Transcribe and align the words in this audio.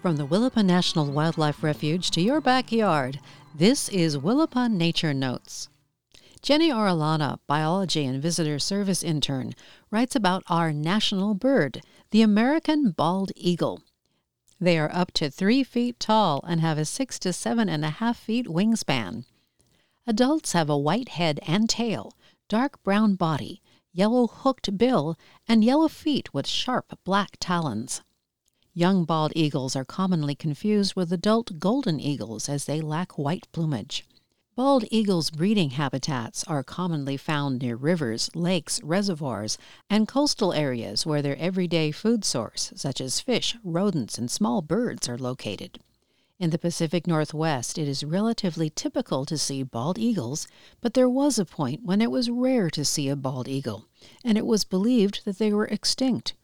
From 0.00 0.16
the 0.16 0.26
Willapa 0.26 0.64
National 0.64 1.12
Wildlife 1.12 1.62
Refuge 1.62 2.10
to 2.12 2.22
your 2.22 2.40
backyard, 2.40 3.20
this 3.54 3.90
is 3.90 4.16
Willapa 4.16 4.70
Nature 4.70 5.12
Notes. 5.12 5.68
Jenny 6.40 6.70
Orellana, 6.70 7.40
biology 7.46 8.06
and 8.06 8.22
visitor 8.22 8.58
service 8.58 9.02
intern, 9.02 9.52
writes 9.90 10.16
about 10.16 10.44
our 10.48 10.72
national 10.72 11.34
bird, 11.34 11.82
the 12.10 12.22
American 12.22 12.90
bald 12.90 13.32
eagle. 13.36 13.82
They 14.58 14.78
are 14.78 14.90
up 14.94 15.12
to 15.12 15.30
three 15.30 15.62
feet 15.62 16.00
tall 16.00 16.42
and 16.48 16.62
have 16.62 16.78
a 16.78 16.86
six 16.86 17.18
to 17.18 17.34
seven 17.34 17.68
and 17.68 17.84
a 17.84 17.90
half 17.90 18.16
feet 18.18 18.46
wingspan. 18.46 19.26
Adults 20.06 20.52
have 20.52 20.70
a 20.70 20.78
white 20.78 21.10
head 21.10 21.38
and 21.46 21.68
tail, 21.68 22.14
dark 22.48 22.82
brown 22.82 23.14
body, 23.14 23.60
yellow 23.94 24.26
hooked 24.26 24.76
bill, 24.76 25.16
and 25.48 25.64
yellow 25.64 25.88
feet 25.88 26.34
with 26.34 26.46
sharp 26.46 26.98
black 27.04 27.36
talons. 27.38 28.02
Young 28.74 29.04
bald 29.04 29.32
eagles 29.36 29.76
are 29.76 29.84
commonly 29.84 30.34
confused 30.34 30.96
with 30.96 31.12
adult 31.12 31.60
golden 31.60 32.00
eagles 32.00 32.48
as 32.48 32.64
they 32.64 32.80
lack 32.80 33.16
white 33.16 33.46
plumage. 33.52 34.04
Bald 34.56 34.84
eagles' 34.90 35.30
breeding 35.30 35.70
habitats 35.70 36.42
are 36.44 36.62
commonly 36.62 37.16
found 37.16 37.62
near 37.62 37.76
rivers, 37.76 38.30
lakes, 38.34 38.80
reservoirs, 38.82 39.58
and 39.88 40.08
coastal 40.08 40.52
areas 40.52 41.06
where 41.06 41.22
their 41.22 41.36
everyday 41.38 41.90
food 41.92 42.24
source, 42.24 42.72
such 42.74 43.00
as 43.00 43.20
fish, 43.20 43.56
rodents, 43.62 44.18
and 44.18 44.30
small 44.30 44.60
birds, 44.60 45.08
are 45.08 45.18
located. 45.18 45.80
In 46.40 46.50
the 46.50 46.58
Pacific 46.58 47.06
Northwest, 47.06 47.78
it 47.78 47.86
is 47.86 48.02
relatively 48.02 48.68
typical 48.68 49.24
to 49.24 49.38
see 49.38 49.62
bald 49.62 49.98
eagles, 49.98 50.48
but 50.80 50.94
there 50.94 51.08
was 51.08 51.38
a 51.38 51.44
point 51.44 51.84
when 51.84 52.02
it 52.02 52.10
was 52.10 52.28
rare 52.28 52.70
to 52.70 52.84
see 52.84 53.08
a 53.08 53.14
bald 53.14 53.46
eagle, 53.46 53.86
and 54.24 54.36
it 54.36 54.46
was 54.46 54.64
believed 54.64 55.24
that 55.24 55.38
they 55.38 55.52
were 55.52 55.66
extinct. 55.66 56.34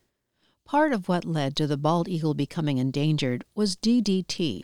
Part 0.64 0.92
of 0.92 1.08
what 1.08 1.24
led 1.24 1.56
to 1.56 1.66
the 1.66 1.76
bald 1.76 2.08
eagle 2.08 2.34
becoming 2.34 2.78
endangered 2.78 3.44
was 3.54 3.76
DDT, 3.76 4.62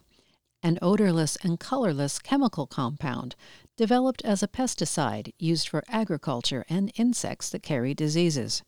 an 0.62 0.79
odorless 0.81 1.37
and 1.43 1.61
colorless 1.61 2.19
chemical 2.19 2.67
compound 2.67 3.37
developed 3.77 4.23
as 4.25 4.43
a 4.43 4.48
pesticide 4.48 5.33
used 5.39 5.69
for 5.69 5.84
agriculture 5.89 6.65
and 6.69 6.93
insects 6.97 7.51
that 7.51 7.62
carry 7.62 7.95
diseases. 7.95 8.62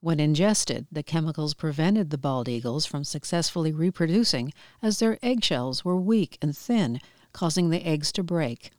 When 0.00 0.20
ingested, 0.20 0.86
the 0.90 1.02
chemicals 1.02 1.54
prevented 1.54 2.10
the 2.10 2.18
bald 2.18 2.48
eagles 2.48 2.86
from 2.86 3.04
successfully 3.04 3.72
reproducing 3.72 4.52
as 4.82 4.98
their 4.98 5.18
eggshells 5.22 5.84
were 5.84 5.96
weak 5.96 6.38
and 6.40 6.56
thin, 6.56 7.00
causing 7.32 7.70
the 7.70 7.86
eggs 7.86 8.12
to 8.12 8.22
break. 8.22 8.70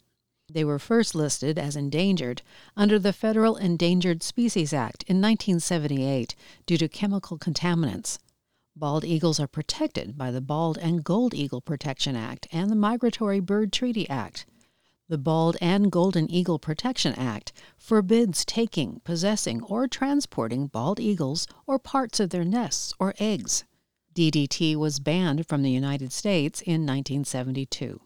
They 0.50 0.64
were 0.64 0.80
first 0.80 1.14
listed 1.14 1.60
as 1.60 1.76
endangered 1.76 2.42
under 2.78 2.98
the 2.98 3.12
Federal 3.12 3.58
Endangered 3.58 4.24
Species 4.24 4.72
Act 4.72 5.04
in 5.04 5.18
1978 5.18 6.36
due 6.66 6.78
to 6.78 6.88
chemical 6.88 7.38
contaminants. 7.38 8.18
Bald 8.74 9.04
eagles 9.04 9.42
are 9.42 9.48
protected 9.48 10.18
by 10.18 10.32
the 10.32 10.40
Bald 10.40 10.78
and 10.78 11.04
Golden 11.04 11.38
Eagle 11.38 11.60
Protection 11.60 12.16
Act 12.16 12.48
and 12.52 12.70
the 12.70 12.76
Migratory 12.76 13.42
Bird 13.42 13.74
Treaty 13.74 14.08
Act. 14.10 14.46
The 15.10 15.18
Bald 15.18 15.58
and 15.60 15.92
Golden 15.92 16.32
Eagle 16.32 16.60
Protection 16.60 17.14
Act 17.16 17.52
forbids 17.78 18.46
taking, 18.46 19.02
possessing, 19.04 19.62
or 19.64 19.88
transporting 19.88 20.68
bald 20.68 21.00
eagles 21.00 21.46
or 21.66 21.78
parts 21.78 22.22
of 22.22 22.30
their 22.30 22.46
nests 22.46 22.94
or 23.00 23.14
eggs. 23.20 23.66
DDT 24.14 24.78
was 24.78 25.00
banned 25.00 25.46
from 25.46 25.62
the 25.62 25.72
United 25.72 26.14
States 26.14 26.62
in 26.62 26.86
1972. 26.86 28.00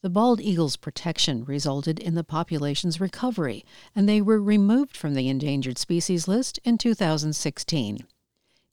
The 0.00 0.10
bald 0.10 0.40
eagle's 0.40 0.76
protection 0.76 1.44
resulted 1.44 1.98
in 1.98 2.14
the 2.14 2.22
population's 2.22 3.00
recovery, 3.00 3.64
and 3.96 4.08
they 4.08 4.22
were 4.22 4.40
removed 4.40 4.96
from 4.96 5.14
the 5.14 5.28
endangered 5.28 5.76
species 5.76 6.28
list 6.28 6.60
in 6.62 6.78
2016. 6.78 8.06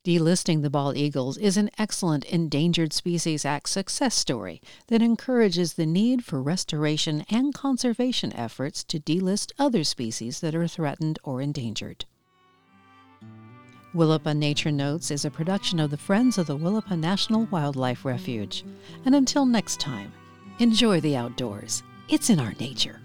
Delisting 0.04 0.62
the 0.62 0.70
bald 0.70 0.96
eagles 0.96 1.36
is 1.36 1.56
an 1.56 1.68
excellent 1.78 2.24
Endangered 2.26 2.92
Species 2.92 3.44
Act 3.44 3.68
success 3.68 4.14
story 4.14 4.62
that 4.86 5.02
encourages 5.02 5.74
the 5.74 5.84
need 5.84 6.24
for 6.24 6.40
restoration 6.40 7.24
and 7.28 7.52
conservation 7.52 8.32
efforts 8.34 8.84
to 8.84 9.00
delist 9.00 9.50
other 9.58 9.82
species 9.82 10.38
that 10.38 10.54
are 10.54 10.68
threatened 10.68 11.18
or 11.24 11.42
endangered. 11.42 12.04
Willapa 13.92 14.36
Nature 14.36 14.70
Notes 14.70 15.10
is 15.10 15.24
a 15.24 15.30
production 15.32 15.80
of 15.80 15.90
the 15.90 15.96
Friends 15.96 16.38
of 16.38 16.46
the 16.46 16.56
Willapa 16.56 16.96
National 16.96 17.46
Wildlife 17.46 18.04
Refuge. 18.04 18.64
And 19.04 19.12
until 19.12 19.44
next 19.44 19.80
time, 19.80 20.12
Enjoy 20.58 21.00
the 21.02 21.16
outdoors. 21.16 21.82
It's 22.08 22.30
in 22.30 22.40
our 22.40 22.54
nature. 22.58 22.98